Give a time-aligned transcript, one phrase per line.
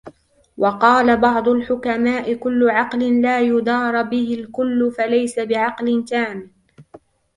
[0.57, 6.51] وَقَالَ بَعْضُ الْحُكَمَاءِ كُلُّ عَقْلٍ لَا يُدَارَى بِهِ الْكُلُّ فَلَيْسَ بِعَقْلٍ تَامٍّ